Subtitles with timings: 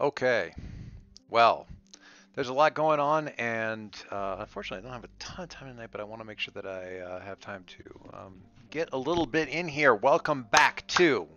[0.00, 0.54] Okay.
[1.28, 1.66] Well,
[2.34, 5.68] there's a lot going on, and uh, unfortunately, I don't have a ton of time
[5.68, 8.40] tonight, but I want to make sure that I uh, have time to um,
[8.70, 9.94] get a little bit in here.
[9.94, 11.28] Welcome back to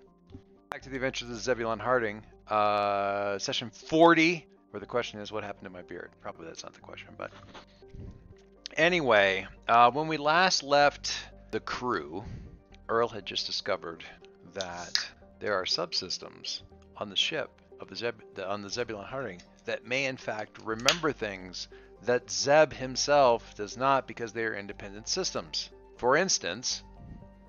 [0.71, 5.43] back to the Adventures of Zebulon Harding, uh, session 40, where the question is, what
[5.43, 6.11] happened to my beard?
[6.21, 7.31] Probably that's not the question, but
[8.77, 11.13] anyway, uh, when we last left
[11.51, 12.23] the crew,
[12.87, 14.05] Earl had just discovered
[14.53, 15.05] that
[15.39, 16.61] there are subsystems
[16.95, 20.59] on the ship of the Zeb the, on the Zebulon Harding that may in fact
[20.63, 21.67] remember things
[22.03, 25.69] that Zeb himself does not because they are independent systems.
[25.97, 26.83] For instance,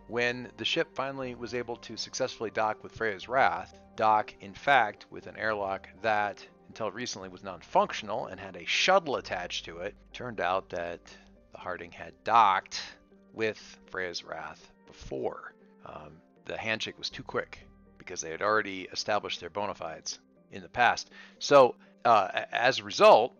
[0.06, 5.06] when the ship finally was able to successfully dock with Freya's Wrath, dock in fact
[5.10, 9.94] with an airlock that until recently was non-functional and had a shuttle attached to it,
[10.12, 11.00] turned out that
[11.52, 12.80] the Harding had docked
[13.32, 13.58] with
[13.90, 15.54] Freya's Wrath before.
[15.86, 16.12] Um,
[16.44, 17.66] the handshake was too quick
[18.04, 20.18] because they had already established their bona fides
[20.52, 21.10] in the past.
[21.38, 23.34] So uh, as a result,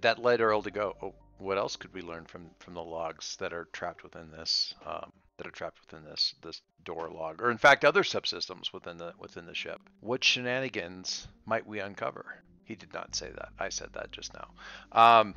[0.00, 3.36] that led Earl to go, oh, what else could we learn from from the logs
[3.36, 7.50] that are trapped within this um, that are trapped within this this door log, or
[7.50, 9.80] in fact other subsystems within the within the ship?
[10.00, 12.42] What shenanigans might we uncover?
[12.64, 13.50] He did not say that.
[13.58, 14.48] I said that just now.
[14.92, 15.34] Um,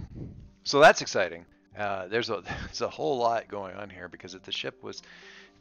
[0.64, 1.46] so that's exciting.
[1.78, 5.02] Uh, there's a there's a whole lot going on here because if the ship was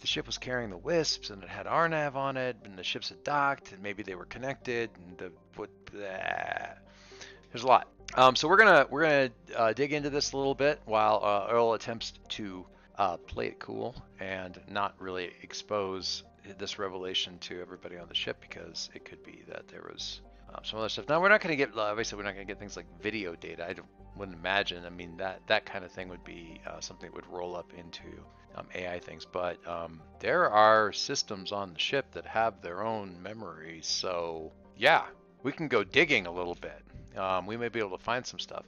[0.01, 3.09] the ship was carrying the wisps and it had Arnav on it, and the ships
[3.11, 5.71] had docked, and maybe they were connected, and the what?
[5.93, 7.89] There's a lot.
[8.15, 11.53] Um, so we're gonna we're gonna uh, dig into this a little bit while uh,
[11.53, 12.67] Earl attempts to
[12.99, 16.25] uh, play it cool and not really expose
[16.59, 20.21] this revelation to everybody on the ship because it could be that there was
[20.53, 21.09] um, some other stuff.
[21.09, 23.35] Now we're not going to get obviously we're not going to get things like video
[23.37, 23.69] data.
[23.69, 23.75] I
[24.17, 24.85] wouldn't imagine.
[24.85, 27.73] I mean that that kind of thing would be uh, something that would roll up
[27.77, 28.25] into
[28.57, 29.27] um, AI things.
[29.31, 33.87] But um, there are systems on the ship that have their own memories.
[33.87, 35.05] So yeah,
[35.43, 36.83] we can go digging a little bit.
[37.17, 38.65] Um, we may be able to find some stuff.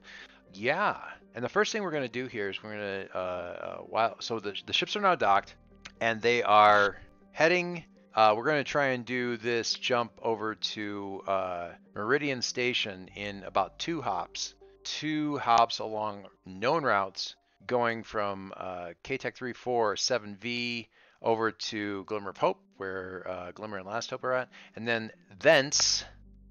[0.54, 0.98] Yeah,
[1.34, 3.76] and the first thing we're going to do here is we're going to uh, uh,
[3.78, 5.54] while so the the ships are now docked,
[6.00, 6.98] and they are
[7.30, 13.08] heading uh, we're going to try and do this jump over to uh, Meridian Station
[13.16, 14.54] in about two hops.
[14.84, 17.36] Two hops along known routes
[17.66, 20.88] going from uh, KTEC 34 7V
[21.20, 24.48] over to Glimmer of Hope, where uh, Glimmer and Last Hope are at.
[24.76, 26.04] And then thence,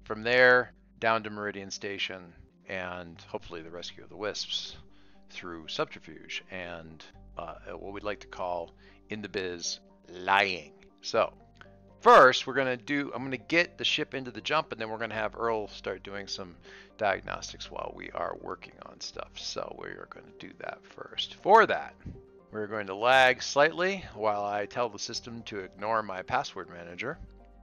[0.04, 2.32] from there, down to Meridian Station
[2.68, 4.76] and hopefully the rescue of the Wisps
[5.30, 7.04] through subterfuge and
[7.36, 8.72] uh, what we'd like to call
[9.08, 10.72] in the biz lying.
[11.00, 11.32] So,
[12.02, 14.90] First, we're going to do, I'm to get the ship into the jump, and then
[14.90, 16.56] we're going to have Earl start doing some
[16.98, 19.30] diagnostics while we are working on stuff.
[19.36, 21.36] So we are going to do that first.
[21.36, 21.94] For that,
[22.50, 27.18] we're going to lag slightly while I tell the system to ignore my password manager,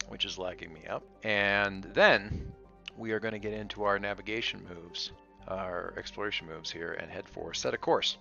[0.07, 1.03] which is lagging me up.
[1.23, 2.53] And then
[2.97, 5.11] we are going to get into our navigation moves,
[5.49, 8.15] our exploration moves here, and head for set a course,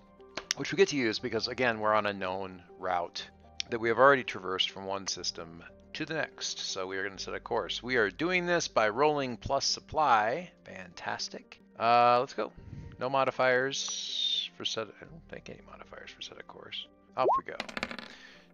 [0.56, 3.24] which we get to use because, again, we're on a known route
[3.70, 5.62] that we have already traversed from one system
[5.98, 6.60] to the next.
[6.60, 7.82] So we are going to set a course.
[7.82, 10.48] We are doing this by rolling plus supply.
[10.64, 11.60] Fantastic.
[11.76, 12.52] Uh, let's go.
[13.00, 14.86] No modifiers for set.
[14.86, 16.86] I don't think any modifiers for set a course.
[17.16, 17.56] Off we go.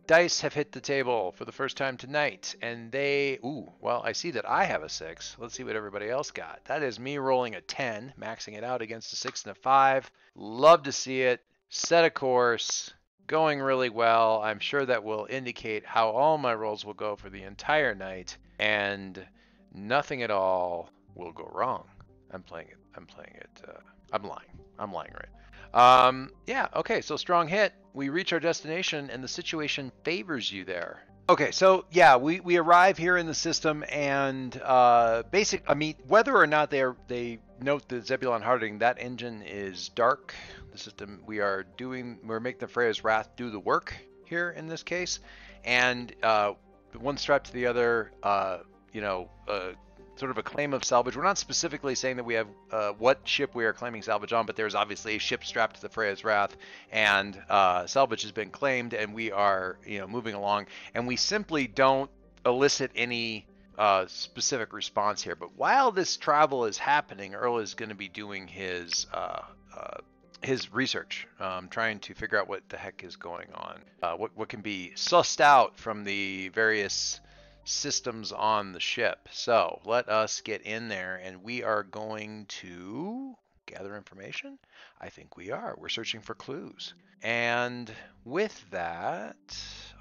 [0.06, 3.38] Dice have hit the table for the first time tonight, and they.
[3.44, 5.36] Ooh, well, I see that I have a six.
[5.38, 6.64] Let's see what everybody else got.
[6.64, 10.10] That is me rolling a 10, maxing it out against a six and a five.
[10.34, 11.42] Love to see it.
[11.68, 12.94] Set a course
[13.26, 14.40] going really well.
[14.42, 18.36] I'm sure that will indicate how all my rolls will go for the entire night,
[18.58, 19.24] and
[19.72, 21.84] nothing at all will go wrong.
[22.30, 22.78] I'm playing it.
[22.96, 23.62] I'm playing it.
[23.66, 23.80] Uh,
[24.12, 24.50] I'm lying.
[24.78, 26.06] I'm lying, right?
[26.06, 26.68] Um, yeah.
[26.76, 27.00] Okay.
[27.00, 27.72] So strong hit.
[27.94, 31.04] We reach our destination, and the situation favors you there.
[31.26, 35.64] Okay, so yeah, we, we arrive here in the system, and uh, basic.
[35.66, 39.88] I mean, whether or not they are, they note the Zebulon Harding, that engine is
[39.88, 40.34] dark
[40.70, 41.22] the system.
[41.24, 43.94] We are doing, we're making the Freya's Wrath do the work
[44.26, 45.20] here in this case,
[45.64, 46.52] and uh,
[46.98, 48.58] one strap to the other, uh,
[48.92, 49.70] you know, uh,
[50.16, 51.16] sort of a claim of salvage.
[51.16, 54.46] We're not specifically saying that we have uh, what ship we are claiming salvage on,
[54.46, 56.56] but there's obviously a ship strapped to the Freya's Wrath,
[56.92, 61.16] and uh, salvage has been claimed, and we are, you know, moving along, and we
[61.16, 62.10] simply don't
[62.46, 63.46] elicit any
[63.78, 65.34] uh, specific response here.
[65.34, 69.40] But while this travel is happening, Earl is going to be doing his uh,
[69.76, 69.98] uh,
[70.42, 74.36] his research, um, trying to figure out what the heck is going on, uh, what
[74.36, 77.20] what can be sussed out from the various
[77.64, 79.28] systems on the ship.
[79.32, 83.34] So let us get in there, and we are going to
[83.66, 84.58] gather information.
[85.00, 85.74] I think we are.
[85.78, 87.90] We're searching for clues, and
[88.24, 89.36] with that,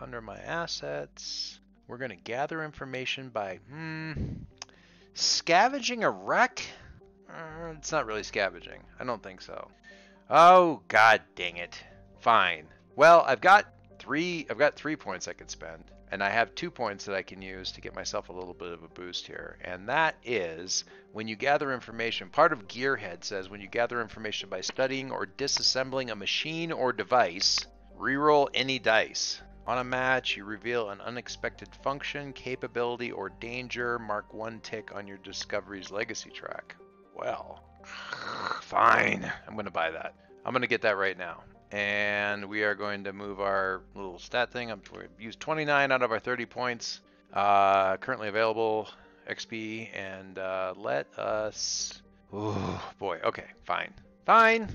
[0.02, 4.14] under my assets, we're going to gather information by hmm,
[5.16, 6.62] Scavenging a wreck?
[7.30, 8.82] Uh, it's not really scavenging.
[9.00, 9.70] I don't think so.
[10.30, 11.80] Oh, god dang it.
[12.20, 12.68] Fine.
[12.96, 13.66] Well, I've got
[14.00, 15.84] three I've got three points I could spend.
[16.14, 18.72] And I have two points that I can use to get myself a little bit
[18.72, 19.58] of a boost here.
[19.64, 22.30] And that is when you gather information.
[22.30, 26.94] Part of Gearhead says when you gather information by studying or disassembling a machine or
[26.94, 27.66] device,
[28.00, 29.42] reroll any dice.
[29.66, 33.98] On a match, you reveal an unexpected function, capability, or danger.
[33.98, 36.76] Mark one tick on your Discoveries legacy track.
[37.16, 37.64] Well,
[38.62, 39.34] fine.
[39.48, 40.14] I'm going to buy that.
[40.46, 41.42] I'm going to get that right now
[41.74, 44.70] and we are going to move our little stat thing.
[44.70, 44.82] I'm
[45.20, 47.02] use 29 out of our 30 points
[47.34, 48.88] uh, currently available
[49.28, 52.02] XP, and uh, let us.
[52.32, 53.20] Oh boy.
[53.24, 53.46] Okay.
[53.64, 53.92] Fine.
[54.26, 54.70] Fine.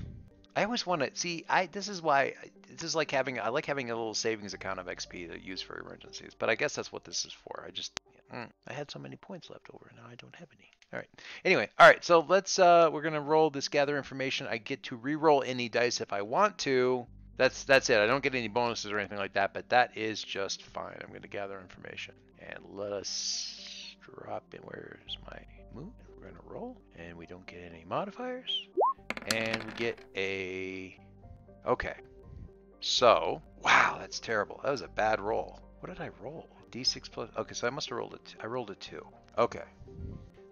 [0.55, 1.45] I always want to see.
[1.47, 2.33] I this is why
[2.69, 3.39] this is like having.
[3.39, 6.33] I like having a little savings account of XP to use for emergencies.
[6.37, 7.63] But I guess that's what this is for.
[7.65, 7.97] I just.
[8.33, 9.89] Mm, I had so many points left over.
[9.95, 10.69] Now I don't have any.
[10.91, 11.09] All right.
[11.45, 12.03] Anyway, all right.
[12.03, 12.57] So let's.
[12.57, 14.47] Uh, we're gonna roll this gather information.
[14.49, 17.05] I get to re-roll any dice if I want to.
[17.37, 17.99] That's that's it.
[17.99, 20.97] I don't get any bonuses or anything like that, but that is just fine.
[21.01, 24.61] I'm gonna gather information and let us drop in.
[24.61, 25.39] Where's my
[25.73, 25.93] move?
[26.19, 28.67] We're gonna roll, and we don't get any modifiers,
[29.33, 30.97] and we get a.
[31.67, 31.95] Okay.
[32.81, 34.59] So, wow, that's terrible.
[34.63, 35.59] That was a bad roll.
[35.81, 36.47] What did I roll?
[36.71, 37.29] D6 plus.
[37.37, 38.35] Okay, so I must have rolled it.
[38.41, 39.05] I rolled a two.
[39.37, 39.63] Okay.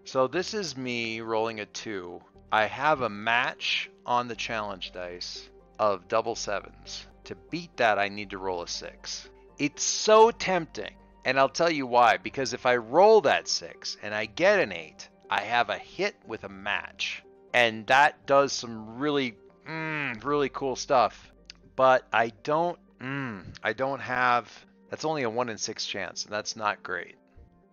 [0.08, 2.22] So this is me rolling a two.
[2.50, 5.50] I have a match on the challenge dice
[5.80, 7.06] of double sevens.
[7.26, 9.30] To beat that, I need to roll a six.
[9.60, 10.94] It's so tempting.
[11.26, 12.16] And I'll tell you why.
[12.16, 16.16] Because if I roll that six and I get an eight, I have a hit
[16.26, 17.22] with a match.
[17.54, 19.36] And that does some really,
[19.68, 21.34] mm, really cool stuff.
[21.76, 24.50] But I don't, mm, I don't have,
[24.90, 26.24] that's only a one in six chance.
[26.24, 27.18] And that's not great.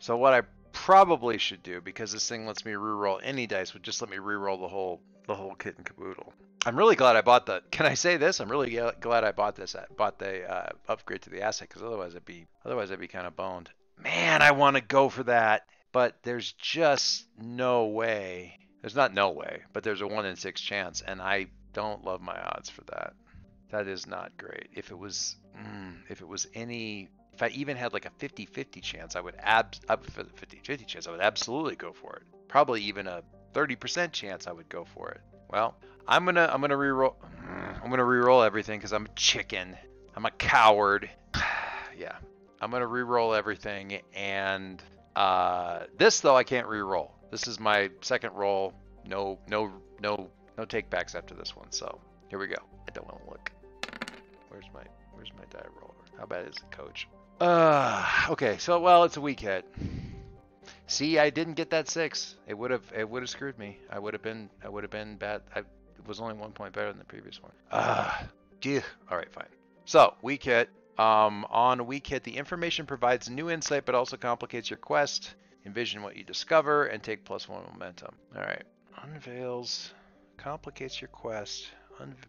[0.01, 0.43] So what I
[0.75, 4.19] probably should do because this thing lets me reroll any dice would just let me
[4.19, 6.35] reroll the whole the whole kit and caboodle.
[6.67, 7.63] I'm really glad I bought the.
[7.71, 8.41] Can I say this?
[8.41, 9.75] I'm really glad I bought this.
[9.97, 13.27] Bought the uh, upgrade to the asset because otherwise I'd be otherwise I'd be kind
[13.27, 13.71] of boned.
[14.03, 18.59] Man, I want to go for that, but there's just no way.
[18.81, 22.21] There's not no way, but there's a one in six chance, and I don't love
[22.21, 23.15] my odds for that.
[23.71, 24.69] That is not great.
[24.75, 28.81] If it was, mm, if it was any if I even had like a 50-50
[28.81, 32.23] chance, I would ab 50-50 chance, I would absolutely go for it.
[32.49, 33.23] Probably even a
[33.55, 35.21] 30% chance I would go for it.
[35.51, 35.77] Well,
[36.07, 37.15] I'm gonna I'm gonna reroll
[37.83, 39.77] I'm gonna reroll everything because I'm a chicken.
[40.15, 41.11] I'm a coward.
[41.99, 42.17] yeah,
[42.61, 44.83] I'm gonna reroll everything, and
[45.17, 47.11] uh, this though I can't reroll.
[47.31, 48.75] This is my second roll.
[49.07, 51.71] No no no no takebacks after this one.
[51.73, 52.57] So here we go.
[52.89, 53.54] I don't want to look.
[54.75, 54.83] My
[55.13, 55.95] where's my die roller?
[56.19, 57.09] How bad is it, coach?
[57.41, 59.65] Uh, okay, so well, it's a weak hit.
[60.87, 62.37] See, I didn't get that six.
[62.47, 63.79] It would have it would have screwed me.
[63.91, 65.43] I would have been I would have been bad.
[65.55, 67.53] I it was only one point better than the previous one.
[67.73, 68.29] Ah,
[68.67, 68.81] uh,
[69.11, 69.49] all right, fine.
[69.85, 70.69] So weak hit.
[70.99, 75.35] Um, on weak hit, the information provides new insight, but also complicates your quest.
[75.67, 78.15] Envision what you discover and take plus one momentum.
[78.37, 78.65] All right,
[79.03, 79.93] unveils,
[80.37, 81.71] complicates your quest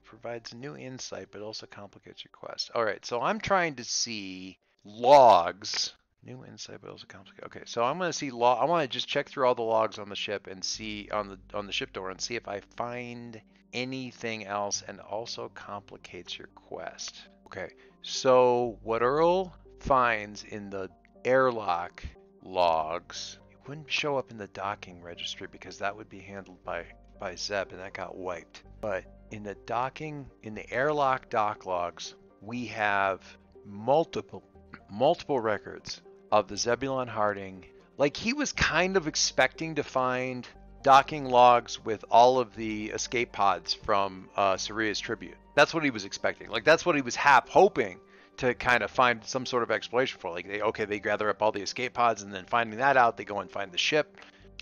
[0.03, 2.71] provides new insight, but also complicates your quest.
[2.73, 5.93] All right, so I'm trying to see logs.
[6.23, 7.45] New insight, but also complicated.
[7.45, 8.59] Okay, so I'm going to see log.
[8.59, 11.27] I want to just check through all the logs on the ship and see on
[11.27, 13.39] the on the ship door and see if I find
[13.73, 17.21] anything else, and also complicates your quest.
[17.45, 17.69] Okay,
[18.01, 20.89] so what Earl finds in the
[21.25, 22.03] airlock
[22.41, 26.85] logs, it wouldn't show up in the docking registry because that would be handled by
[27.19, 28.63] by Zeb, and that got wiped.
[28.81, 33.21] But in the docking, in the airlock dock logs, we have
[33.65, 34.43] multiple,
[34.89, 36.01] multiple records
[36.31, 37.65] of the Zebulon Harding.
[37.97, 40.47] Like he was kind of expecting to find
[40.83, 45.35] docking logs with all of the escape pods from uh, Saria's tribute.
[45.55, 46.49] That's what he was expecting.
[46.49, 47.99] Like that's what he was half hoping
[48.37, 50.31] to kind of find some sort of explanation for.
[50.31, 53.17] Like they okay, they gather up all the escape pods, and then finding that out,
[53.17, 54.17] they go and find the ship,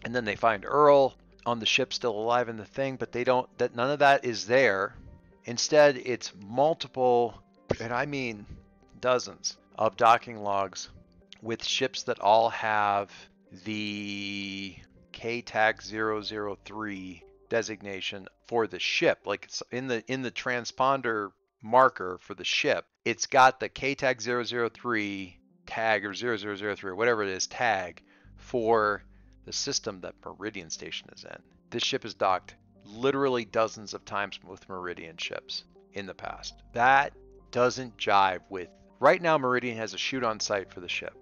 [0.06, 1.16] and then they find Earl,
[1.46, 4.26] on the ship still alive in the thing, but they don't that none of that
[4.26, 4.96] is there.
[5.46, 7.42] Instead, it's multiple
[7.80, 8.46] and I mean
[9.00, 10.90] dozens of docking logs
[11.42, 13.12] with ships that all have
[13.66, 14.76] the
[15.12, 19.20] K tag 003 designation for the ship.
[19.26, 21.32] Like it's in the in the transponder
[21.62, 27.24] marker for the ship, it's got the K tag 003 tag or 0003 or whatever
[27.24, 28.02] it is tag
[28.38, 29.04] for
[29.46, 31.38] the system that Meridian Station is in.
[31.70, 36.56] This ship is docked literally dozens of times with Meridian ships in the past.
[36.74, 37.14] That
[37.52, 38.70] doesn't jive with.
[39.00, 41.14] Right now, Meridian has a shoot on sight for the ship.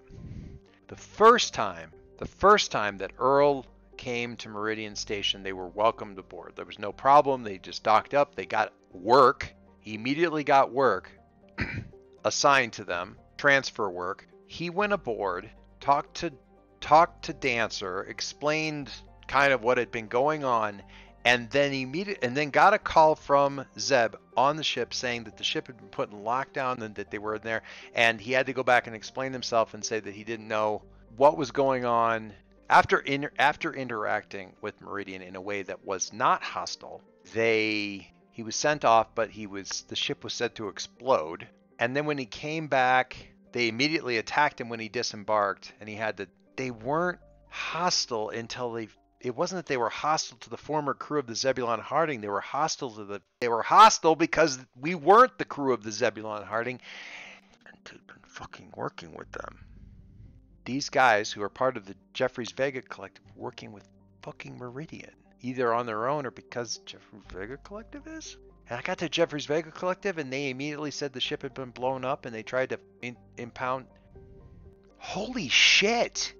[0.88, 3.66] The first time, the first time that Earl
[3.98, 6.54] came to Meridian Station, they were welcomed aboard.
[6.56, 7.44] There was no problem.
[7.44, 8.36] They just docked up.
[8.36, 9.54] They got work.
[9.80, 11.12] He immediately got work
[12.26, 14.28] assigned to them, transfer work.
[14.48, 15.50] He went aboard,
[15.80, 16.32] talked to
[16.82, 18.92] talked to Dancer, explained
[19.28, 20.82] kind of what had been going on,
[21.24, 25.38] and then immediate and then got a call from Zeb on the ship saying that
[25.38, 28.32] the ship had been put in lockdown and that they were in there, and he
[28.34, 30.82] had to go back and explain himself and say that he didn't know
[31.16, 32.34] what was going on
[32.70, 33.04] after
[33.38, 37.02] after interacting with Meridian in a way that was not hostile.
[37.34, 41.48] They he was sent off, but he was the ship was said to explode,
[41.78, 43.16] and then when he came back,
[43.52, 46.28] they immediately attacked him when he disembarked, and he had to.
[46.62, 47.18] They weren't
[47.50, 48.88] hostile until they
[49.20, 52.22] it wasn't that they were hostile to the former crew of the Zebulon Harding.
[52.22, 53.22] They were hostile to the.
[53.40, 56.80] They were hostile because we weren't the crew of the Zebulon Harding,
[57.66, 59.66] and they'd been fucking working with them.
[60.64, 63.90] These guys who are part of the Jeffries Vega Collective, working with
[64.22, 68.38] fucking Meridian, either on their own or because Jeffries Vega Collective is.
[68.70, 71.72] And I got to Jeffries Vega Collective, and they immediately said the ship had been
[71.72, 73.88] blown up, and they tried to in- impound.
[75.00, 76.36] Holy shit!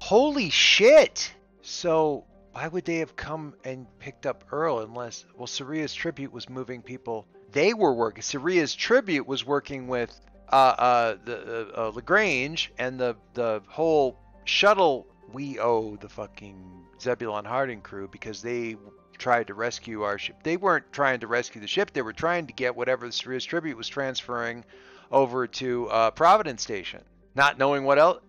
[0.00, 1.32] Holy shit!
[1.62, 6.48] So why would they have come and picked up Earl unless well Saria's tribute was
[6.48, 10.18] moving people they were working Saria's tribute was working with
[10.50, 16.86] uh, uh, the uh, uh, Lagrange and the the whole shuttle we owe the fucking
[17.00, 18.76] Zebulon Harding crew because they
[19.16, 20.42] tried to rescue our ship.
[20.42, 21.92] They weren't trying to rescue the ship.
[21.92, 24.64] They were trying to get whatever the Saria's tribute was transferring
[25.12, 27.02] over to uh, Providence Station,
[27.34, 28.22] not knowing what else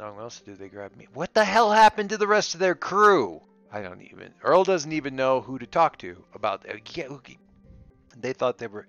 [0.00, 1.08] else they grab me.
[1.12, 3.42] What the hell happened to the rest of their crew?
[3.72, 4.32] I don't even.
[4.42, 7.36] Earl doesn't even know who to talk to about that.
[8.16, 8.86] They thought they were.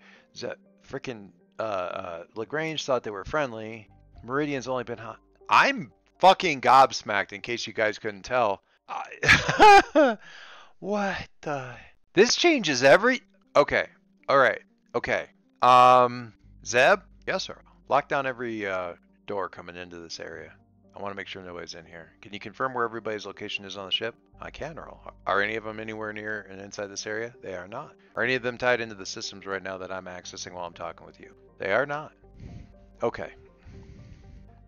[0.88, 3.90] Freaking uh, uh, Lagrange thought they were friendly.
[4.24, 5.20] Meridian's only been hot.
[5.50, 7.34] I'm fucking gobsmacked.
[7.34, 8.64] In case you guys couldn't tell.
[8.88, 10.18] I...
[10.80, 11.76] what the?
[12.14, 13.22] This changes every.
[13.56, 13.88] Okay.
[14.28, 14.62] All right.
[14.96, 15.28] Okay.
[15.62, 16.34] Um.
[16.66, 17.02] Zeb.
[17.28, 17.58] Yes, sir.
[17.90, 18.94] Lock down every uh,
[19.28, 20.54] door coming into this area.
[20.96, 22.12] I want to make sure nobody's in here.
[22.22, 24.16] Can you confirm where everybody's location is on the ship?
[24.42, 25.14] I can, Earl.
[25.26, 27.34] Are any of them anywhere near and inside this area?
[27.42, 27.96] They are not.
[28.16, 30.74] Are any of them tied into the systems right now that I'm accessing while I'm
[30.74, 31.34] talking with you?
[31.58, 32.14] They are not.
[33.02, 33.32] Okay.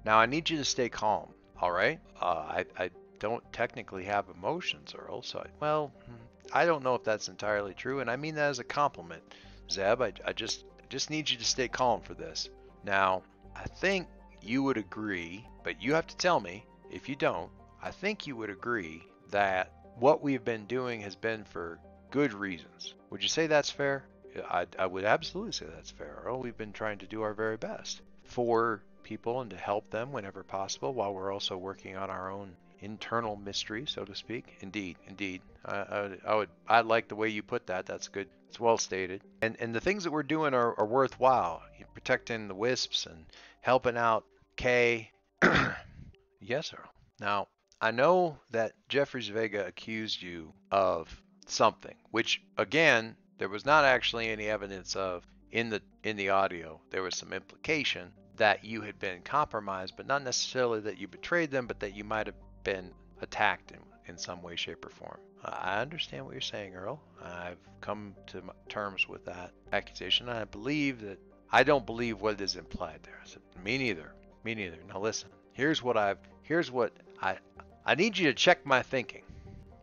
[0.05, 1.99] Now I need you to stay calm, all right?
[2.19, 6.13] Uh, I, I don't technically have emotions, Earl, so I, well, hmm,
[6.53, 9.21] I don't know if that's entirely true, and I mean that as a compliment.
[9.69, 12.49] Zeb, I, I just just need you to stay calm for this.
[12.83, 13.23] Now,
[13.55, 14.07] I think
[14.43, 17.49] you would agree, but you have to tell me if you don't.
[17.81, 21.79] I think you would agree that what we've been doing has been for
[22.09, 22.93] good reasons.
[23.09, 24.03] Would you say that's fair?
[24.49, 26.21] I, I would absolutely say that's fair.
[26.23, 26.41] Earl.
[26.41, 30.43] We've been trying to do our very best for people and to help them whenever
[30.43, 34.57] possible while we're also working on our own internal mystery, so to speak.
[34.61, 35.41] Indeed, indeed.
[35.65, 37.85] I, I, I, would I like the way you put that.
[37.85, 38.27] That's good.
[38.49, 39.21] It's well stated.
[39.41, 41.61] And and the things that we're doing are, are worthwhile.
[41.93, 43.25] Protecting the wisps and
[43.59, 45.11] helping out Kay.
[46.39, 46.83] yes, sir.
[47.19, 47.47] Now,
[47.79, 54.29] I know that Jeffries Vega accused you of something, which again, there was not actually
[54.29, 56.79] any evidence of in the in the audio.
[56.91, 61.51] There was some implication that you had been compromised, but not necessarily that you betrayed
[61.51, 62.91] them, but that you might have been
[63.21, 65.19] attacked in, in some way, shape, or form.
[65.43, 67.01] I understand what you're saying, Earl.
[67.21, 71.19] I've come to terms with that accusation, I believe that
[71.51, 73.19] I don't believe what is implied there.
[73.21, 74.13] I said, Me neither.
[74.43, 74.77] Me neither.
[74.87, 75.29] Now listen.
[75.53, 76.17] Here's what I've.
[76.43, 77.37] Here's what I.
[77.85, 79.23] I need you to check my thinking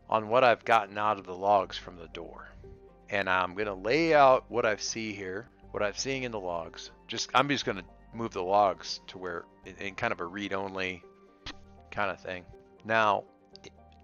[0.08, 2.48] on what I've gotten out of the logs from the door,
[3.10, 6.90] and I'm gonna lay out what I see here, what I'm seeing in the logs.
[7.06, 7.84] Just I'm just gonna
[8.14, 11.02] move the logs to where in, in kind of a read-only
[11.90, 12.44] kind of thing.
[12.84, 13.24] Now,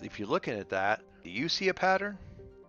[0.02, 2.18] if you're looking at that, do you see a pattern?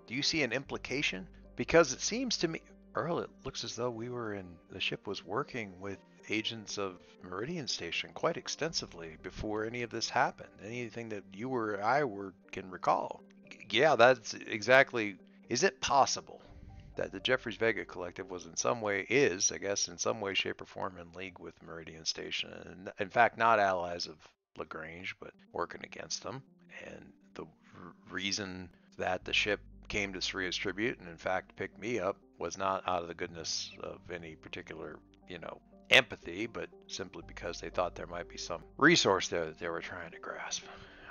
[0.07, 1.27] Do you see an implication?
[1.55, 2.61] Because it seems to me,
[2.93, 5.97] Earl, it looks as though we were in the ship was working with
[6.29, 10.49] agents of Meridian Station quite extensively before any of this happened.
[10.63, 13.23] Anything that you or I were can recall.
[13.69, 15.17] Yeah, that's exactly.
[15.49, 16.41] Is it possible
[16.95, 20.33] that the Jeffries Vega Collective was in some way is, I guess, in some way,
[20.33, 24.15] shape, or form in league with Meridian Station, and in fact, not allies of
[24.57, 26.41] Lagrange, but working against them.
[26.85, 27.45] And the
[28.09, 32.57] reason that the ship came to Saria's tribute and in fact picked me up was
[32.57, 34.97] not out of the goodness of any particular,
[35.29, 39.59] you know, empathy, but simply because they thought there might be some resource there that
[39.59, 40.63] they were trying to grasp.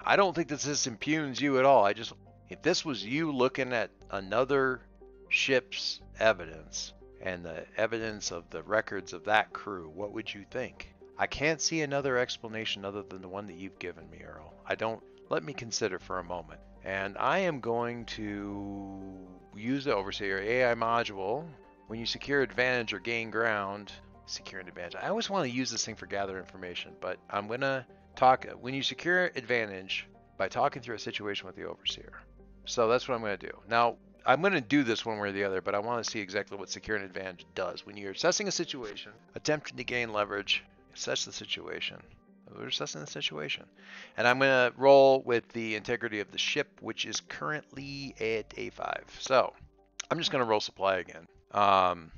[0.05, 1.85] I don't think that this impugns you at all.
[1.85, 2.13] I just,
[2.49, 4.81] if this was you looking at another
[5.29, 10.95] ship's evidence and the evidence of the records of that crew, what would you think?
[11.17, 14.53] I can't see another explanation other than the one that you've given me, Earl.
[14.67, 15.03] I don't.
[15.31, 16.61] let me consider for a moment.
[16.85, 19.01] And I am going to
[19.57, 21.47] use the Overseer AI module.
[21.87, 23.93] When you secure advantage or gain ground,
[24.27, 24.97] secure an advantage.
[25.01, 27.85] I always want to use this thing for gather information, but I'm going to
[28.17, 32.13] talk when you secure advantage by talking through a situation with the Overseer.
[32.65, 33.59] So that's what I'm going to do.
[33.69, 36.11] Now, I'm going to do this one way or the other, but I want to
[36.11, 37.85] see exactly what secure an advantage does.
[37.85, 40.65] When you're assessing a situation, attempting to gain leverage,
[40.95, 41.99] assess the situation.
[42.57, 43.65] We're assessing the situation.
[44.17, 48.49] And I'm going to roll with the integrity of the ship, which is currently at
[48.51, 49.03] A5.
[49.19, 49.53] So
[50.11, 52.13] I'm just going to roll supply again um,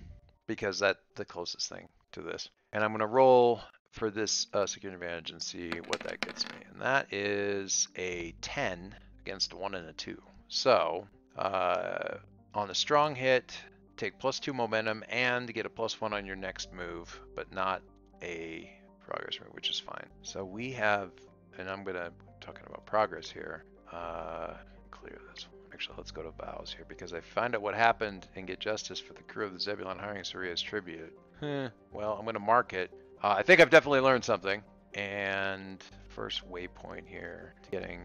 [0.47, 2.49] because that's the closest thing to this.
[2.73, 3.61] And I'm going to roll
[3.93, 6.57] for this uh, security advantage and see what that gets me.
[6.71, 10.21] And that is a 10 against a 1 and a 2.
[10.49, 11.07] So
[11.39, 12.17] uh,
[12.55, 13.57] on a strong hit,
[13.97, 17.83] take plus 2 momentum and get a plus 1 on your next move, but not
[18.23, 18.71] a
[19.07, 20.07] progress move, which is fine.
[20.23, 21.11] So we have,
[21.59, 24.55] and I'm going to, talking about progress here, uh,
[24.91, 25.47] clear this
[25.77, 28.99] Actually, let's go to vows here because I find out what happened and get justice
[28.99, 31.13] for the crew of the Zebulon Harding Saria's tribute.
[31.41, 32.91] Well, I'm going to mark it.
[33.23, 34.63] Uh, I think I've definitely learned something.
[34.95, 38.01] And first waypoint here, getting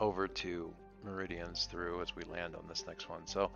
[0.00, 0.72] over to
[1.04, 3.26] meridians through as we land on this next one.
[3.26, 3.50] So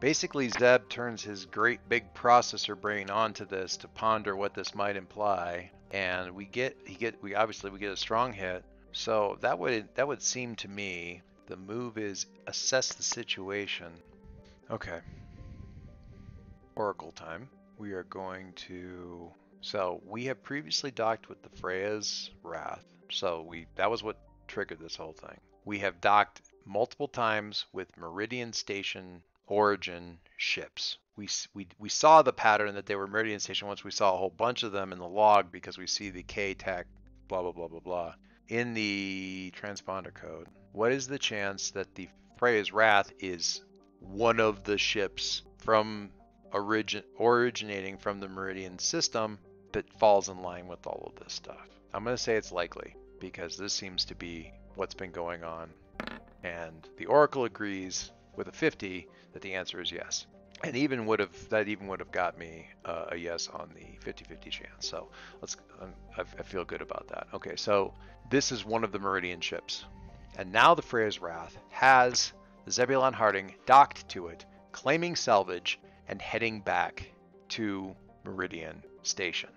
[0.00, 4.96] basically Zeb turns his great big processor brain onto this to ponder what this might
[4.96, 5.70] imply.
[5.90, 8.64] And we get he get we obviously we get a strong hit.
[8.92, 13.92] So that would that would seem to me the move is assess the situation.
[14.70, 15.00] Okay.
[16.78, 17.48] Oracle time.
[17.76, 19.32] We are going to...
[19.60, 22.84] So we have previously docked with the Freya's Wrath.
[23.10, 24.16] So we that was what
[24.46, 25.36] triggered this whole thing.
[25.64, 30.98] We have docked multiple times with Meridian Station Origin ships.
[31.16, 34.16] We, we, we saw the pattern that they were Meridian Station once we saw a
[34.16, 36.86] whole bunch of them in the log because we see the K-Tech
[37.26, 38.14] blah blah blah blah blah
[38.48, 42.08] in the transponder code what is the chance that the
[42.38, 43.62] Freya's Wrath is
[44.00, 46.10] one of the ships from
[46.52, 49.38] origin originating from the Meridian system
[49.72, 51.68] that falls in line with all of this stuff?
[51.92, 55.70] I'm going to say it's likely because this seems to be what's been going on.
[56.42, 60.26] And the Oracle agrees with a 50 that the answer is yes.
[60.64, 64.10] And even would have that even would have got me uh, a yes on the
[64.10, 64.88] 50-50 chance.
[64.88, 65.08] So
[65.40, 67.28] let's um, I, I feel good about that.
[67.32, 67.94] Okay, so
[68.30, 69.84] this is one of the Meridian ships.
[70.36, 72.32] And now the Freya's Wrath has
[72.64, 77.10] the Zebulon Harding docked to it, claiming salvage and heading back
[77.48, 77.94] to
[78.24, 79.50] Meridian Station.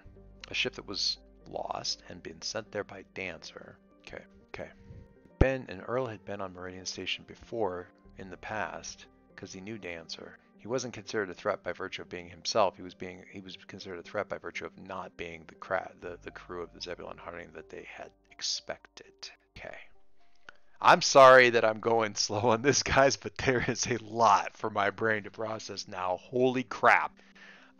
[0.49, 3.77] A ship that was lost and been sent there by Dancer.
[4.05, 4.69] Okay, okay.
[5.39, 7.87] Ben and Earl had been on Meridian Station before
[8.17, 10.37] in the past because he knew Dancer.
[10.57, 12.75] He wasn't considered a threat by virtue of being himself.
[12.75, 15.55] He was being he was considered a threat by virtue of not being the
[15.99, 19.31] the, the crew of the Zebulon Harding that they had expected.
[19.57, 19.77] Okay.
[20.81, 24.69] I'm sorry that I'm going slow on this, guys, but there is a lot for
[24.69, 26.17] my brain to process now.
[26.21, 27.11] Holy crap.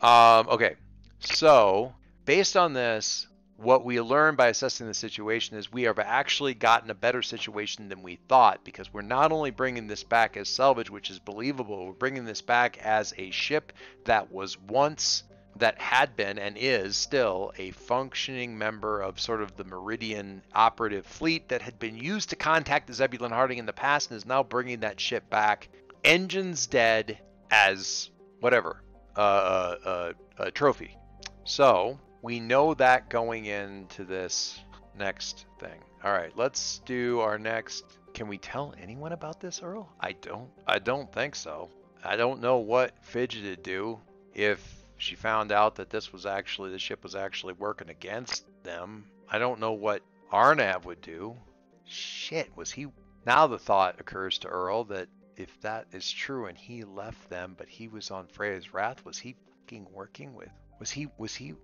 [0.00, 0.76] Um, okay,
[1.20, 1.92] so
[2.24, 6.90] based on this, what we learned by assessing the situation is we have actually gotten
[6.90, 10.90] a better situation than we thought because we're not only bringing this back as salvage,
[10.90, 13.72] which is believable, we're bringing this back as a ship
[14.04, 15.22] that was once
[15.56, 21.06] that had been and is still a functioning member of sort of the Meridian operative
[21.06, 24.26] fleet that had been used to contact the Zebulon Harding in the past and is
[24.26, 25.68] now bringing that ship back.
[26.04, 27.18] Engines dead
[27.50, 28.10] as
[28.40, 28.82] whatever,
[29.16, 30.96] uh, uh, uh, a trophy.
[31.44, 34.58] So we know that going into this
[34.98, 35.80] next thing.
[36.02, 37.84] All right, let's do our next.
[38.14, 39.88] Can we tell anyone about this, Earl?
[40.00, 40.50] I don't.
[40.66, 41.70] I don't think so.
[42.04, 44.00] I don't know what Fidget Fidgeted do
[44.34, 49.04] if she found out that this was actually the ship was actually working against them.
[49.28, 50.00] I don't know what
[50.32, 51.36] Arnav would do.
[51.84, 52.86] Shit, was he
[53.26, 57.56] now the thought occurs to Earl that if that is true and he left them
[57.58, 61.54] but he was on Freya's wrath, was he fucking working with was he was he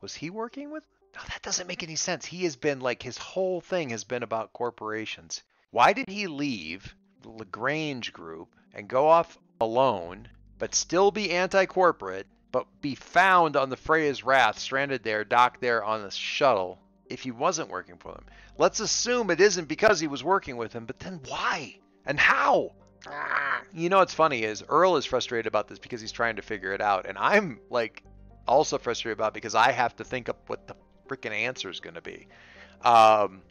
[0.00, 2.24] was he working with no, that doesn't make any sense.
[2.24, 5.42] He has been like his whole thing has been about corporations.
[5.70, 12.26] Why did he leave the Lagrange group and go off alone but still be anti-corporate,
[12.52, 17.20] but be found on the Freya's Wrath, stranded there, docked there on the shuttle, if
[17.20, 18.24] he wasn't working for them.
[18.58, 21.78] Let's assume it isn't because he was working with them, but then why?
[22.06, 22.72] And how?
[23.72, 26.72] You know what's funny is Earl is frustrated about this because he's trying to figure
[26.72, 28.02] it out, and I'm like
[28.48, 30.74] also frustrated about because I have to think up what the
[31.08, 32.26] freaking answer is going to be.
[32.82, 33.42] Um,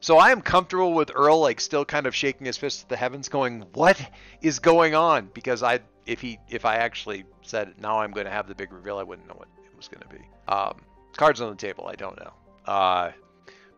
[0.00, 2.96] so I am comfortable with Earl like still kind of shaking his fist at the
[2.96, 4.00] heavens, going, "What
[4.40, 8.32] is going on?" Because I if he if I actually said now I'm going to
[8.32, 10.24] have the big reveal, I wouldn't know what it was going to be.
[10.48, 10.80] Um,
[11.16, 12.32] cards on the table, I don't know.
[12.64, 13.12] Uh,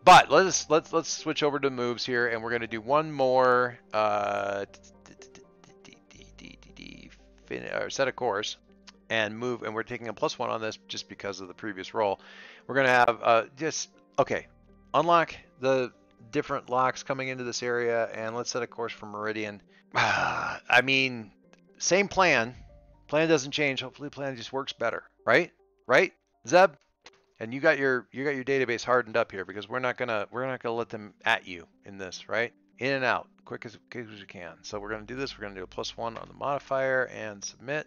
[0.05, 3.79] But let's let's let's switch over to moves here, and we're gonna do one more
[3.93, 4.65] uh,
[7.89, 8.57] set of course,
[9.11, 9.63] and move.
[9.63, 12.21] And we're taking a plus one on this just because of the previous roll.
[12.67, 14.47] We're gonna have uh, just okay.
[14.95, 15.93] Unlock the
[16.31, 19.61] different locks coming into this area, and let's set a course for Meridian.
[19.95, 21.33] I mean,
[21.79, 22.55] same plan.
[23.09, 23.81] Plan doesn't change.
[23.81, 25.51] Hopefully, plan just works better, right?
[25.87, 26.13] Right,
[26.47, 26.73] Zeb?
[27.41, 30.27] And you got your you got your database hardened up here because we're not gonna
[30.31, 32.53] we're not gonna let them at you in this, right?
[32.79, 34.53] In and out, quick as quick as you can.
[34.63, 35.37] So we're gonna do this.
[35.37, 37.87] We're gonna do a plus one on the modifier and submit.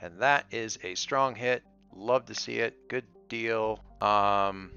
[0.00, 1.62] And that is a strong hit.
[1.94, 2.88] Love to see it.
[2.88, 3.78] Good deal.
[4.00, 4.72] Um,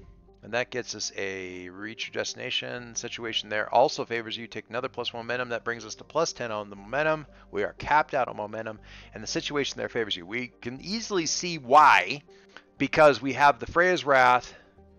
[0.46, 3.68] and that gets us a reach your destination situation there.
[3.74, 5.48] Also favors you take another plus momentum.
[5.48, 7.26] That brings us to plus 10 on the momentum.
[7.50, 8.78] We are capped out on momentum.
[9.12, 10.24] And the situation there favors you.
[10.24, 12.22] We can easily see why
[12.78, 14.54] because we have the Freya's Wrath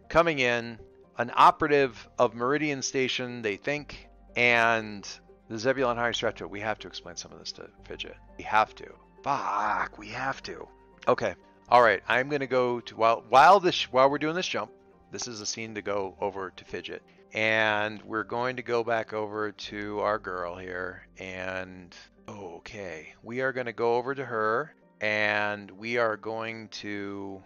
[0.09, 0.79] coming in,
[1.17, 5.07] an operative of Meridian Station, they think, and
[5.49, 6.45] the Zebulon High Strata.
[6.45, 8.17] We have to explain some of this to Fidget.
[8.37, 8.93] We have to.
[9.23, 10.67] Fuck, we have to.
[11.07, 11.35] Okay.
[11.69, 12.03] All right.
[12.05, 14.71] I'm gonna go to while while this while we're doing this jump.
[15.11, 17.01] This is a scene to go over to Fidget,
[17.33, 21.07] and we're going to go back over to our girl here.
[21.17, 21.95] And
[22.27, 27.41] okay, we are gonna go over to her, and we are going to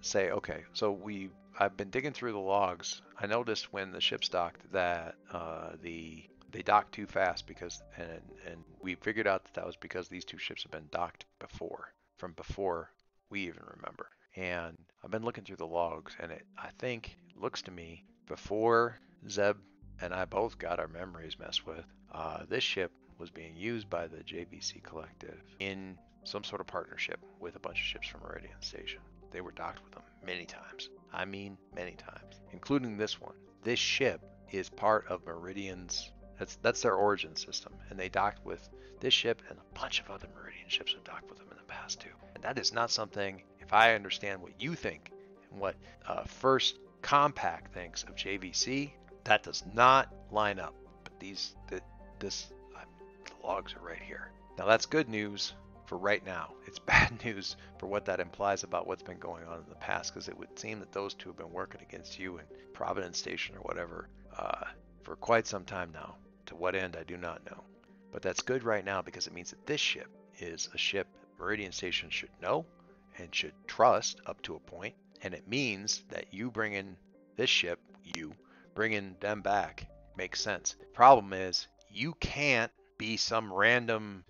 [0.00, 3.02] say, okay, so we I've been digging through the logs.
[3.18, 8.22] I noticed when the ship's docked that uh, the they docked too fast because and
[8.46, 11.92] and we figured out that that was because these two ships have been docked before
[12.16, 12.90] from before
[13.28, 14.08] we even remember.
[14.36, 18.98] And I've been looking through the logs and it I think looks to me before
[19.28, 19.56] Zeb
[20.00, 24.06] and I both got our memories messed with, uh, this ship was being used by
[24.06, 28.60] the JVC Collective in some sort of partnership with a bunch of ships from Meridian
[28.60, 29.00] Station.
[29.30, 30.90] They were docked with them many times.
[31.12, 33.34] I mean, many times, including this one.
[33.62, 36.10] This ship is part of Meridian's.
[36.38, 38.68] That's that's their origin system, and they docked with
[39.00, 41.64] this ship, and a bunch of other Meridian ships have docked with them in the
[41.64, 42.08] past too.
[42.34, 43.42] And that is not something.
[43.70, 45.12] If I understand what you think
[45.52, 48.90] and what uh, First Compact thinks of JVC,
[49.22, 50.74] that does not line up.
[51.04, 51.80] But these, the,
[52.18, 52.80] this, uh,
[53.26, 54.32] the logs are right here.
[54.58, 55.52] Now that's good news
[55.86, 56.54] for right now.
[56.66, 60.12] It's bad news for what that implies about what's been going on in the past,
[60.12, 63.54] because it would seem that those two have been working against you and Providence Station
[63.54, 64.64] or whatever uh,
[65.04, 66.16] for quite some time now.
[66.46, 67.62] To what end, I do not know.
[68.10, 70.08] But that's good right now because it means that this ship
[70.40, 71.06] is a ship
[71.38, 72.66] Meridian Station should know
[73.20, 76.96] and should trust up to a point, and it means that you bringing
[77.36, 78.34] this ship, you
[78.74, 80.76] bringing them back, makes sense.
[80.94, 84.24] Problem is, you can't be some random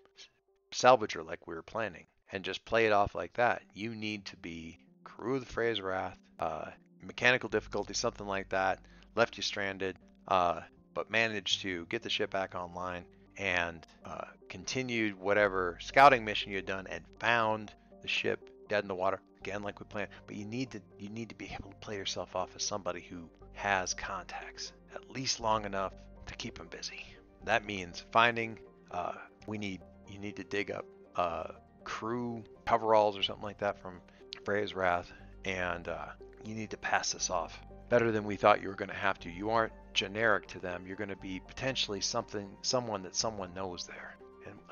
[0.73, 3.63] salvager like we were planning and just play it off like that.
[3.75, 6.71] You need to be crew of the Freya's Wrath, uh,
[7.03, 8.79] mechanical difficulty, something like that,
[9.17, 9.97] left you stranded,
[10.29, 10.61] uh,
[10.95, 13.05] but managed to get the ship back online
[13.37, 17.73] and uh, continued whatever scouting mission you had done and found
[18.03, 20.09] the ship dead in the water again like we planned.
[20.27, 23.01] But you need to you need to be able to play yourself off as somebody
[23.01, 25.93] who has contacts at least long enough
[26.27, 27.05] to keep them busy.
[27.45, 28.59] That means finding.
[28.91, 29.13] Uh,
[29.47, 31.53] we need you need to dig up uh,
[31.85, 34.01] crew coveralls or something like that from
[34.45, 35.13] Freya's Wrath,
[35.45, 36.07] and uh,
[36.45, 39.19] you need to pass this off better than we thought you were going to have
[39.21, 39.31] to.
[39.31, 40.85] You aren't generic to them.
[40.87, 44.10] You're going to be potentially something, someone that someone knows there.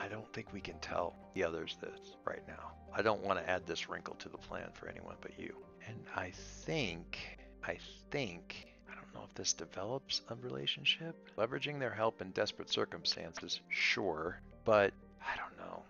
[0.08, 2.72] I don't think we can tell the others this right now.
[2.94, 5.54] I don't want to add this wrinkle to the plan for anyone but you.
[5.86, 7.18] And I think,
[7.62, 7.76] I
[8.10, 11.14] think, I don't know if this develops a relationship.
[11.36, 15.82] Leveraging their help in desperate circumstances, sure, but I don't know.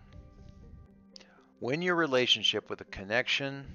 [1.61, 3.65] When your relationship with a connection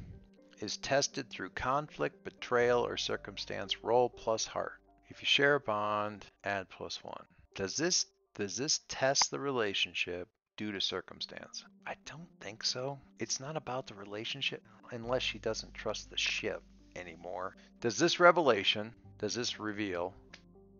[0.61, 4.74] is tested through conflict, betrayal, or circumstance, roll plus heart.
[5.09, 7.24] If you share a bond, add plus one.
[7.54, 8.04] Does this
[8.35, 11.64] does this test the relationship due to circumstance?
[11.87, 12.99] I don't think so.
[13.19, 16.62] It's not about the relationship unless she doesn't trust the ship
[16.97, 17.57] anymore.
[17.81, 20.14] Does this revelation, does this reveal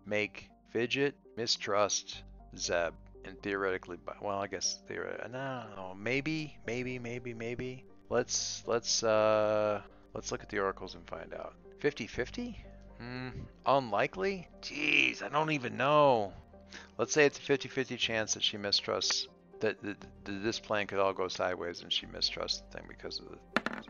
[0.07, 2.23] make Fidget mistrust
[2.57, 2.95] Zeb?
[3.25, 7.85] and theoretically, well, I guess theoretically, no, maybe, maybe, maybe, maybe.
[8.11, 9.81] Let's let's uh
[10.13, 11.55] let's look at the oracles and find out.
[11.81, 12.57] 50-50?
[12.99, 13.29] Hmm,
[13.67, 14.49] unlikely?
[14.63, 16.33] Jeez, I don't even know.
[16.97, 19.27] Let's say it's a 50-50 chance that she mistrusts
[19.64, 23.38] that, this plan could all go sideways and she mistrusts the thing because of the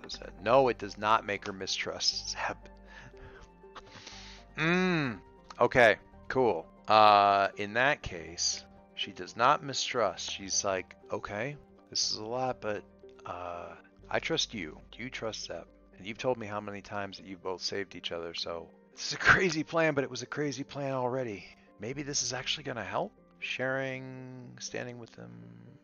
[0.08, 0.32] said.
[0.42, 2.56] No, it does not make her mistrust Zeb.
[4.58, 5.18] Mmm.
[5.60, 5.96] Okay,
[6.28, 6.66] cool.
[6.88, 10.30] Uh, in that case, she does not mistrust.
[10.30, 11.56] She's like, okay,
[11.90, 12.82] this is a lot, but
[13.26, 13.74] uh,
[14.10, 14.78] I trust you.
[14.96, 15.64] You trust Zeb?
[15.96, 19.08] And you've told me how many times that you've both saved each other, so This
[19.08, 21.44] is a crazy plan, but it was a crazy plan already.
[21.80, 23.12] Maybe this is actually going to help?
[23.44, 25.30] Sharing, standing with them,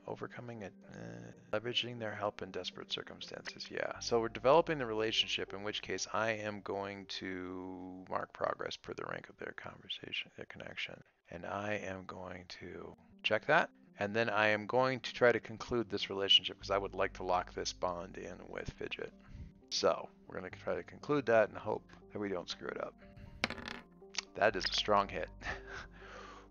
[0.07, 3.67] overcoming it, uh, leveraging their help in desperate circumstances.
[3.71, 3.99] Yeah.
[4.01, 8.95] So we're developing the relationship, in which case I am going to mark progress per
[8.95, 11.01] the rank of their conversation, their connection.
[11.31, 13.71] And I am going to check that.
[13.99, 17.13] And then I am going to try to conclude this relationship because I would like
[17.15, 19.13] to lock this bond in with Fidget.
[19.69, 22.81] So we're going to try to conclude that and hope that we don't screw it
[22.81, 22.95] up.
[24.35, 25.29] That is a strong hit.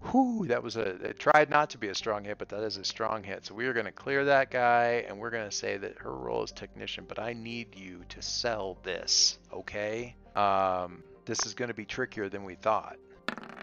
[0.01, 2.77] Whew, that was a, it tried not to be a strong hit, but that is
[2.77, 3.45] a strong hit.
[3.45, 6.15] So we are going to clear that guy and we're going to say that her
[6.15, 10.15] role is technician, but I need you to sell this, okay?
[10.35, 12.97] Um, this is going to be trickier than we thought.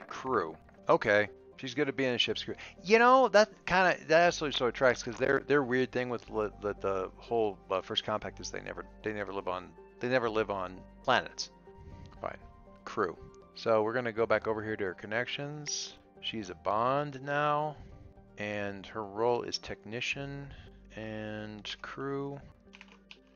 [0.08, 0.56] Crew.
[0.88, 1.28] Okay.
[1.56, 2.54] She's going to be in a ship's crew.
[2.84, 6.10] You know, that kind of, that actually sort of tracks because their, their weird thing
[6.10, 9.70] with the, the, the whole uh, first compact is they never, they never live on,
[10.00, 11.50] they never live on planets.
[12.20, 12.36] Fine.
[12.84, 13.16] Crew.
[13.54, 15.94] So we're going to go back over here to our connections.
[16.26, 17.76] She's a bond now,
[18.36, 20.52] and her role is technician
[20.96, 22.40] and crew.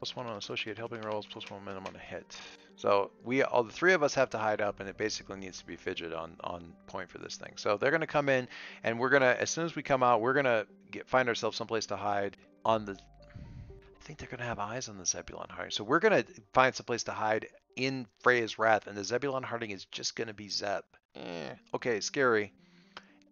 [0.01, 2.37] Plus one on associate helping roles, plus one momentum on a hit.
[2.75, 5.61] So we all the three of us have to hide up, and it basically needs
[5.61, 7.53] to be fidget on on point for this thing.
[7.55, 8.49] So they're gonna come in,
[8.83, 11.87] and we're gonna as soon as we come out, we're gonna get find ourselves someplace
[11.87, 12.95] to hide on the.
[12.95, 17.05] I think they're gonna have eyes on the Zebulon Harding, so we're gonna find someplace
[17.05, 20.83] to hide in Freya's Wrath, and the Zebulon Harding is just gonna be Zeb.
[21.15, 22.53] Eh, okay, scary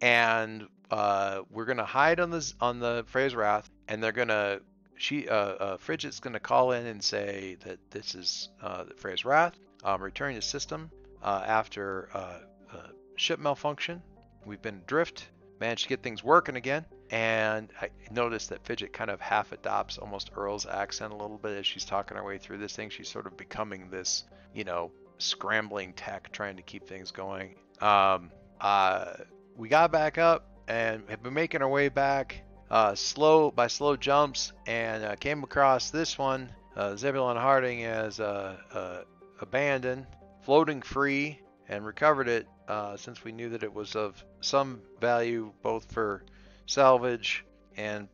[0.01, 4.61] and uh, we're gonna hide on this on the Freya's Wrath, and they're gonna
[4.97, 9.55] she uh, uh, gonna call in and say that this is uh, the Freya's Wrath,
[9.85, 10.91] um, returning to system
[11.23, 12.39] uh, after uh,
[12.73, 14.03] uh, ship malfunction.
[14.45, 15.29] We've been adrift,
[15.61, 19.99] managed to get things working again, and I noticed that Fidget kind of half adopts
[19.99, 22.91] almost Earl's accent a little bit as she's talking her way through this thing.
[22.91, 27.57] She's sort of becoming this, you know, scrambling tech, trying to keep things going.
[27.81, 28.31] Um,
[28.61, 29.15] uh,
[29.59, 33.97] we got back up and have been making our way back uh, slow by slow
[33.97, 36.49] jumps and uh, came across this one.
[36.77, 38.99] Uh, Zebulon Harding as uh, uh,
[39.41, 40.07] abandoned,
[40.43, 45.53] floating free, and recovered it uh, since we knew that it was of some value
[45.63, 46.23] both for
[46.67, 47.45] salvage
[47.77, 48.09] and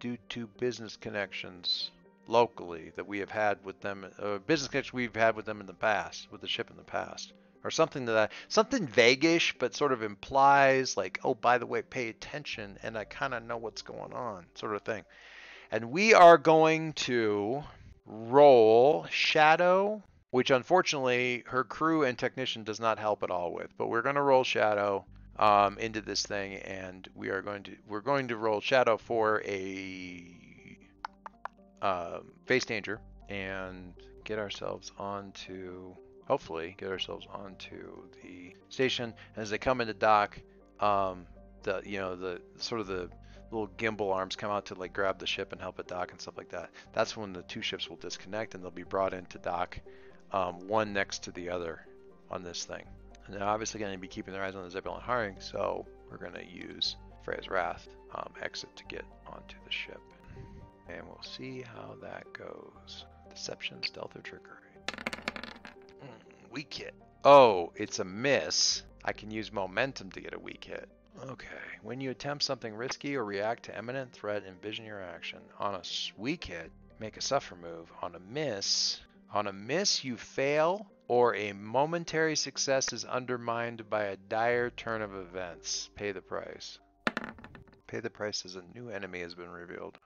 [0.00, 1.92] due to business connections
[2.26, 4.04] locally that we have had with them,
[4.46, 7.32] business connections we've had with them in the past, with the ship in the past
[7.64, 11.82] or something to that something vaguish but sort of implies like oh by the way
[11.82, 15.04] pay attention and i kind of know what's going on sort of thing.
[15.70, 17.62] And we are going to
[18.04, 23.68] roll shadow which unfortunately her crew and technician does not help at all with.
[23.76, 25.04] But we're going to roll shadow
[25.38, 29.42] um, into this thing and we are going to we're going to roll shadow for
[29.44, 30.24] a
[31.82, 33.92] um, face danger and
[34.24, 35.94] get ourselves onto
[36.32, 37.92] hopefully get ourselves onto
[38.22, 39.12] the station.
[39.36, 40.38] As they come into dock,
[40.80, 41.26] um,
[41.62, 43.10] the you know the sort of the
[43.50, 46.18] little gimbal arms come out to like grab the ship and help it dock and
[46.18, 46.70] stuff like that.
[46.94, 49.78] That's when the two ships will disconnect and they'll be brought into dock,
[50.32, 51.84] um, one next to the other
[52.30, 52.84] on this thing.
[53.26, 56.16] And they're obviously going to be keeping their eyes on the Zebulon Harding, so we're
[56.16, 60.00] going to use Freya's Wrath um, exit to get onto the ship.
[60.88, 63.04] And we'll see how that goes.
[63.28, 64.61] Deception, stealth, or trickery
[66.52, 66.94] weak hit.
[67.24, 68.82] Oh, it's a miss.
[69.04, 70.88] I can use momentum to get a weak hit.
[71.24, 71.46] Okay.
[71.82, 75.38] When you attempt something risky or react to imminent threat, envision your action.
[75.58, 75.82] On a
[76.16, 77.90] weak hit, make a suffer move.
[78.02, 79.00] On a miss,
[79.32, 85.02] on a miss, you fail, or a momentary success is undermined by a dire turn
[85.02, 85.90] of events.
[85.94, 86.78] Pay the price.
[87.86, 89.98] Pay the price as a new enemy has been revealed.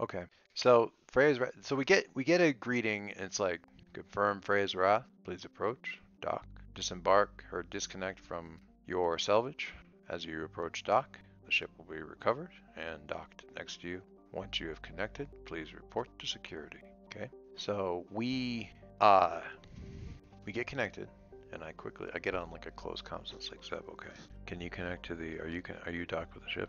[0.00, 0.24] Okay.
[0.54, 1.38] So phrase.
[1.62, 3.60] So we get we get a greeting, and it's like
[3.96, 5.06] Confirm Freya's Wrath.
[5.24, 6.02] Please approach.
[6.20, 6.46] Dock.
[6.74, 9.72] Disembark or disconnect from your salvage.
[10.10, 14.02] As you approach dock, the ship will be recovered and docked next to you.
[14.32, 16.76] Once you have connected, please report to security.
[17.06, 17.30] Okay.
[17.56, 18.68] So we
[19.00, 19.40] uh
[20.44, 21.08] we get connected
[21.54, 23.30] and I quickly I get on like a close comms.
[23.30, 24.12] and It's like Zeb, okay.
[24.44, 26.68] Can you connect to the are you can are you docked with the ship?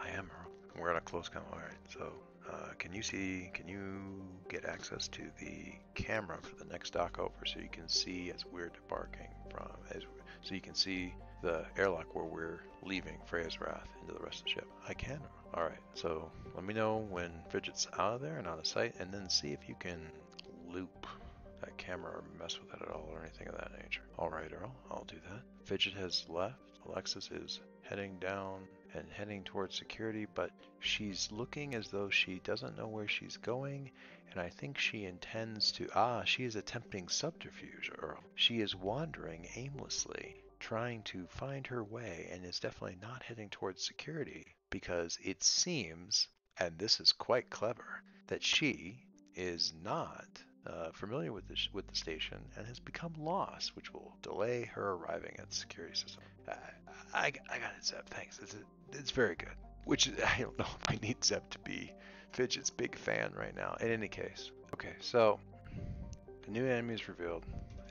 [0.00, 0.30] I am.
[0.78, 1.42] We're on a close com.
[1.52, 1.82] All right.
[1.92, 2.12] So
[2.50, 7.18] uh, can you see, can you get access to the camera for the next dock
[7.18, 10.02] over so you can see as we're debarking from, as
[10.42, 14.44] so you can see the airlock where we're leaving Freya's Wrath into the rest of
[14.44, 14.68] the ship?
[14.88, 15.20] I can.
[15.54, 18.94] All right, so let me know when Fidget's out of there and out of sight,
[19.00, 20.00] and then see if you can
[20.68, 21.06] loop
[21.60, 24.02] that camera or mess with it at all or anything of that nature.
[24.18, 25.42] All right, Earl, I'll do that.
[25.64, 26.54] Fidget has left.
[26.88, 28.60] Alexis is heading down
[28.94, 30.50] and heading towards security, but
[30.80, 33.90] she's looking as though she doesn't know where she's going
[34.32, 35.88] and I think she intends to.
[35.94, 38.22] Ah, she is attempting subterfuge, Earl.
[38.34, 43.84] She is wandering aimlessly, trying to find her way, and is definitely not heading towards
[43.84, 49.02] security because it seems, and this is quite clever, that she
[49.34, 50.26] is not
[50.66, 54.92] uh, familiar with the, with the station and has become lost, which will delay her
[54.92, 56.22] arriving at security system.
[56.46, 56.52] I,
[57.12, 58.06] I, I got it, Zeb.
[58.10, 58.38] Thanks.
[58.38, 58.54] It's,
[58.92, 59.48] it's very good.
[59.84, 61.92] Which I don't know if I need Zeb to be
[62.32, 63.76] Fidget's big fan right now.
[63.80, 64.94] In any case, okay.
[65.00, 65.40] So
[66.44, 67.44] the new enemy is revealed,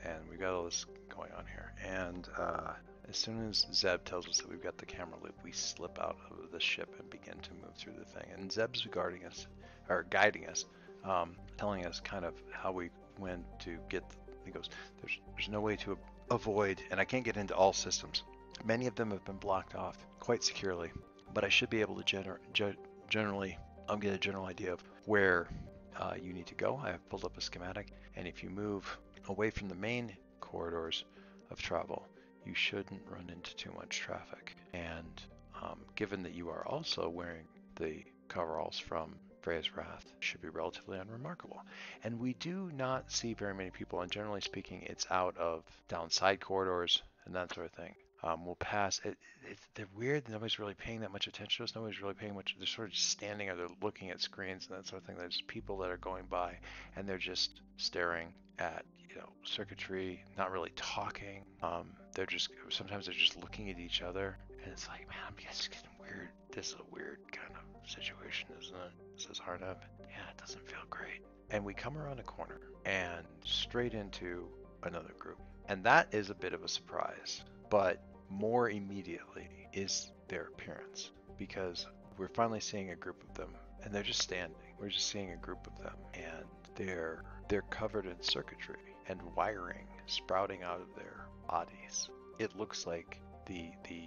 [0.04, 1.72] and we've got all this going on here.
[1.84, 2.72] And uh,
[3.08, 6.16] as soon as Zeb tells us that we've got the camera loop, we slip out
[6.30, 8.28] of the ship and begin to move through the thing.
[8.34, 9.46] And Zeb's guarding us,
[9.88, 10.64] or guiding us,
[11.04, 14.04] um, telling us kind of how we went to get.
[14.44, 15.98] He goes, "There's there's no way to
[16.30, 18.22] avoid, and I can't get into all systems.
[18.64, 20.92] Many of them have been blocked off quite securely,
[21.32, 22.76] but I should be able to gener- ge-
[23.08, 25.48] generally, I'll get a general idea of where
[25.96, 26.80] uh, you need to go.
[26.82, 31.04] I have pulled up a schematic, and if you move away from the main corridors
[31.50, 32.06] of travel,
[32.44, 34.56] you shouldn't run into too much traffic.
[34.72, 35.20] And
[35.62, 37.46] um, given that you are also wearing
[37.76, 41.62] the coveralls from Freya's Wrath, should be relatively unremarkable.
[42.04, 46.10] And we do not see very many people, and generally speaking, it's out of down
[46.10, 47.94] side corridors and that sort of thing.
[48.22, 49.00] Um, we'll pass.
[49.04, 49.16] It,
[49.48, 50.28] it, they're weird.
[50.28, 51.74] Nobody's really paying that much attention to us.
[51.74, 52.54] Nobody's really paying much.
[52.58, 55.16] They're sort of standing or they're looking at screens and that sort of thing.
[55.16, 56.58] There's people that are going by
[56.96, 61.44] and they're just staring at you know circuitry, not really talking.
[61.62, 65.34] Um, they're just sometimes they're just looking at each other, and it's like, man, I'm
[65.36, 66.28] just getting weird.
[66.52, 69.20] This is a weird kind of situation, isn't it?
[69.20, 69.78] Says Harneb.
[70.00, 71.22] Yeah, it doesn't feel great.
[71.50, 74.46] And we come around a corner and straight into
[74.84, 77.42] another group, and that is a bit of a surprise.
[77.70, 83.50] But more immediately is their appearance because we're finally seeing a group of them
[83.82, 84.56] and they're just standing.
[84.78, 86.44] We're just seeing a group of them and
[86.76, 92.08] they're they're covered in circuitry and wiring sprouting out of their bodies.
[92.38, 94.02] It looks like the the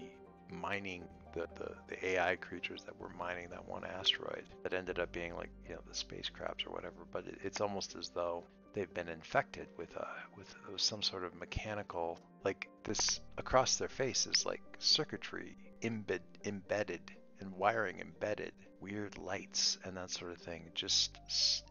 [0.50, 5.12] mining the, the, the AI creatures that were mining that one asteroid that ended up
[5.12, 7.06] being like you know the space crabs or whatever.
[7.12, 10.06] But it, it's almost as though they've been infected with uh
[10.36, 17.02] with some sort of mechanical like this across their face is like circuitry embed, embedded
[17.40, 21.18] and wiring embedded weird lights and that sort of thing just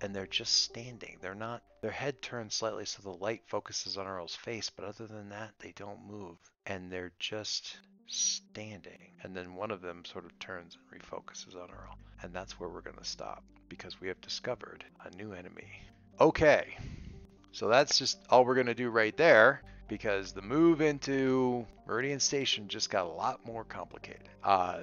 [0.01, 1.19] and they're just standing.
[1.21, 5.07] They're not their head turns slightly so the light focuses on Earl's face but other
[5.07, 9.13] than that they don't move and they're just standing.
[9.23, 11.99] And then one of them sort of turns and refocuses on Earl.
[12.23, 15.83] And that's where we're going to stop because we have discovered a new enemy
[16.21, 16.77] okay
[17.53, 22.67] so that's just all we're to do right there because the move into Meridian Station
[22.67, 24.27] just got a lot more complicated.
[24.43, 24.81] Uh,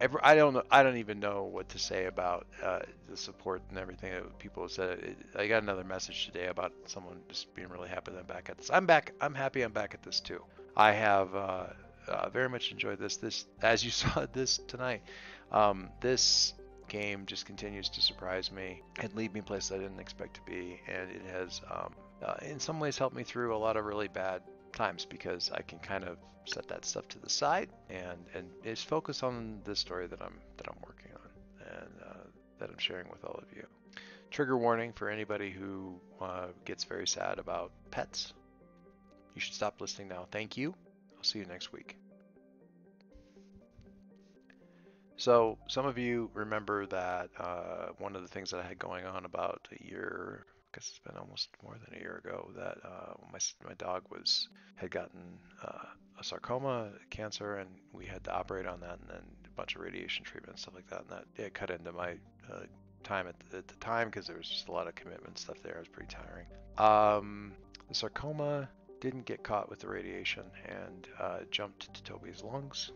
[0.00, 0.62] every, I don't know.
[0.70, 4.62] I don't even know what to say about uh, the support and everything that people
[4.62, 4.98] have said.
[5.00, 8.48] It, I got another message today about someone just being really happy that I'm back
[8.48, 8.70] at this.
[8.72, 9.12] I'm back.
[9.20, 10.44] I'm happy I'm back at this too.
[10.76, 11.64] I have uh,
[12.06, 13.16] uh, very much enjoyed this.
[13.16, 15.02] This, as you saw this tonight,
[15.50, 16.54] um, this
[16.88, 20.80] game just continues to surprise me and lead me places I didn't expect to be,
[20.88, 24.08] and it has um, uh, in some ways helped me through a lot of really
[24.08, 28.48] bad times because I can kind of set that stuff to the side and and
[28.64, 32.26] just focus on the story that I'm that I'm working on and uh,
[32.58, 33.66] that I'm sharing with all of you.
[34.30, 38.34] Trigger warning for anybody who uh, gets very sad about pets.
[39.34, 40.26] You should stop listening now.
[40.30, 40.74] Thank you.
[41.16, 41.96] I'll see you next week.
[45.18, 49.04] So some of you remember that uh, one of the things that I had going
[49.04, 52.78] on about a year, I guess it's been almost more than a year ago, that
[52.84, 55.20] uh, my my dog was had gotten
[55.64, 55.86] uh,
[56.20, 59.82] a sarcoma cancer, and we had to operate on that, and then a bunch of
[59.82, 62.12] radiation treatment and stuff like that, and that it cut into my
[62.52, 62.60] uh,
[63.02, 65.60] time at the, at the time because there was just a lot of commitment stuff
[65.64, 65.74] there.
[65.74, 66.46] It was pretty tiring.
[66.78, 67.54] Um,
[67.88, 68.68] the sarcoma
[69.00, 72.92] didn't get caught with the radiation and uh, jumped to Toby's lungs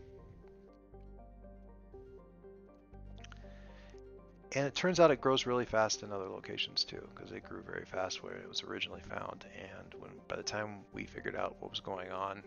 [4.55, 7.63] and it turns out it grows really fast in other locations too, because it grew
[7.63, 9.45] very fast where it was originally found.
[9.59, 12.43] And when by the time we figured out what was going on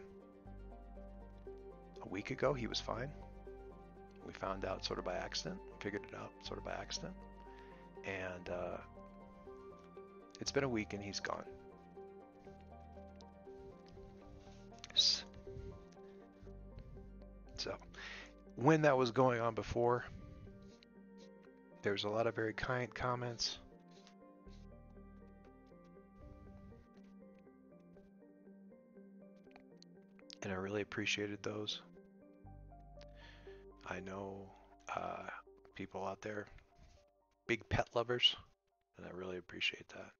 [2.02, 3.10] a week ago, he was fine.
[4.24, 7.14] We found out sort of by accident, figured it out sort of by accident,
[8.04, 8.76] and uh,
[10.40, 11.44] it's been a week and he's gone.
[17.58, 17.74] So,
[18.56, 20.04] when that was going on before,
[21.86, 23.58] there's a lot of very kind comments.
[30.42, 31.80] And I really appreciated those.
[33.88, 34.50] I know
[34.96, 35.28] uh,
[35.76, 36.48] people out there,
[37.46, 38.34] big pet lovers,
[38.98, 40.10] and I really appreciate that.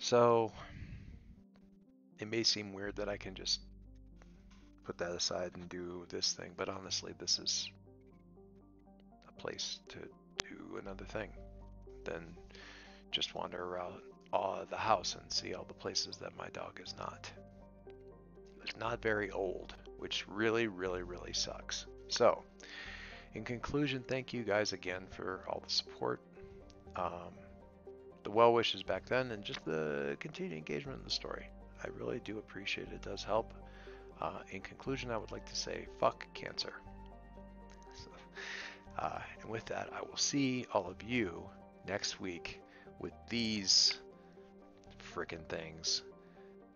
[0.00, 0.50] So
[2.18, 3.60] it may seem weird that I can just
[4.82, 7.70] put that aside and do this thing, but honestly, this is
[9.42, 9.98] place to
[10.38, 11.28] do another thing
[12.04, 12.36] than
[13.10, 13.94] just wander around
[14.32, 17.28] uh, the house and see all the places that my dog is not.
[18.62, 21.86] It's not very old, which really, really, really sucks.
[22.08, 22.44] So,
[23.34, 26.20] in conclusion, thank you guys again for all the support,
[26.94, 27.34] um,
[28.22, 31.48] the well wishes back then, and just the continued engagement in the story.
[31.82, 32.94] I really do appreciate it.
[32.94, 33.52] It does help.
[34.20, 36.74] Uh, in conclusion, I would like to say, fuck cancer.
[38.98, 41.48] Uh, and with that, I will see all of you
[41.86, 42.60] next week
[42.98, 43.98] with these
[45.14, 46.02] freaking things.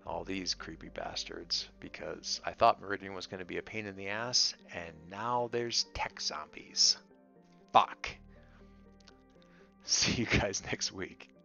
[0.07, 1.69] All these creepy bastards.
[1.81, 5.49] Because I thought Meridian was going to be a pain in the ass, and now
[5.53, 6.97] there's tech zombies.
[7.73, 8.09] Fuck.
[9.85, 11.36] See you guys next week.